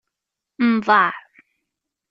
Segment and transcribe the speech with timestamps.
[0.73, 1.15] Nḍaε.